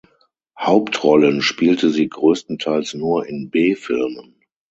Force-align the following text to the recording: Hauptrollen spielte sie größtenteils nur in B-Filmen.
Hauptrollen 0.59 1.43
spielte 1.43 1.91
sie 1.91 2.09
größtenteils 2.09 2.95
nur 2.95 3.27
in 3.27 3.51
B-Filmen. 3.51 4.41